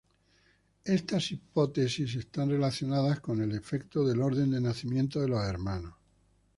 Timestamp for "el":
3.39-3.51